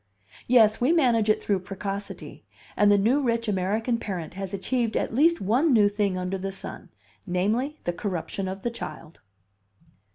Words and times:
Yes, 0.47 0.81
we 0.81 0.91
manage 0.91 1.29
it 1.29 1.43
through 1.43 1.59
precocity, 1.59 2.43
and 2.75 2.91
the 2.91 2.97
new 2.97 3.21
rich 3.21 3.47
American 3.47 3.99
parent 3.99 4.33
has 4.33 4.51
achieved 4.51 4.97
at 4.97 5.13
least 5.13 5.39
one 5.39 5.73
new 5.73 5.87
thing 5.87 6.17
under 6.17 6.39
the 6.39 6.51
sun, 6.51 6.89
namely, 7.27 7.77
the 7.83 7.93
corruption 7.93 8.47
of 8.47 8.63
the 8.63 8.71
child." 8.71 9.19